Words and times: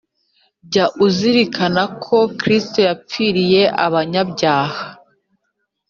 jya 0.71 0.85
uzirikana 1.05 1.83
ko 2.03 2.17
Kristo 2.39 2.77
yapfiriye 2.87 3.61
abanyabyaha 3.85 4.83